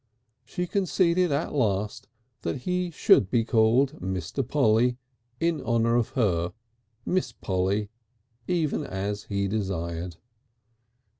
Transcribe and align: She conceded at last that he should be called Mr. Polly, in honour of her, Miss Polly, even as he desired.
She 0.43 0.65
conceded 0.65 1.31
at 1.31 1.53
last 1.53 2.07
that 2.41 2.61
he 2.61 2.89
should 2.89 3.29
be 3.29 3.45
called 3.45 3.99
Mr. 3.99 4.41
Polly, 4.43 4.97
in 5.39 5.61
honour 5.61 5.95
of 5.95 6.09
her, 6.17 6.53
Miss 7.05 7.31
Polly, 7.33 7.91
even 8.47 8.83
as 8.83 9.25
he 9.25 9.47
desired. 9.47 10.15